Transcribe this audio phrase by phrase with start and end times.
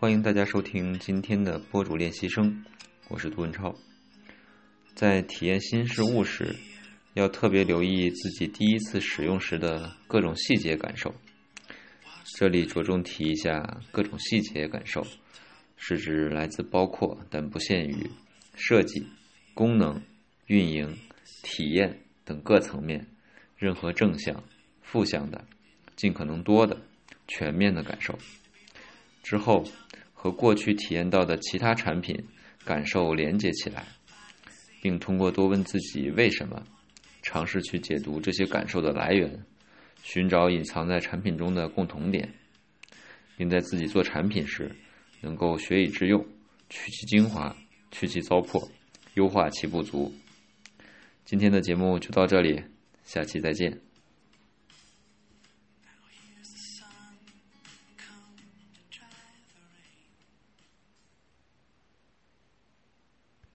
[0.00, 2.64] 欢迎大家收听今天的播主练习生，
[3.08, 3.74] 我是杜文超。
[4.94, 6.54] 在体验新事物时，
[7.14, 11.12] 要特别留意自己第一次使用时的各种细节感受。
[12.36, 15.04] 这里着重提一下各种细节感受，
[15.76, 18.08] 是指来自包括但不限于
[18.54, 19.04] 设计、
[19.52, 20.00] 功能、
[20.46, 20.96] 运营、
[21.42, 23.04] 体验等各层面，
[23.56, 24.44] 任何正向、
[24.80, 25.44] 负向的，
[25.96, 26.80] 尽可能多的。
[27.30, 28.18] 全面的感受
[29.28, 29.62] 之后，
[30.14, 32.16] 和过去体验到的其他产品
[32.64, 33.84] 感受连接起来，
[34.80, 36.64] 并通过多问自己为什么，
[37.20, 39.44] 尝试去解读这些感受的来源，
[40.02, 42.26] 寻找隐藏在产品中的共同点，
[43.36, 44.74] 并在自己做产品时
[45.20, 46.24] 能够学以致用，
[46.70, 47.54] 取其精华，
[47.90, 48.66] 去其糟粕，
[49.12, 50.10] 优化其不足。
[51.26, 52.64] 今天的节目就到这里，
[53.04, 53.87] 下期再见。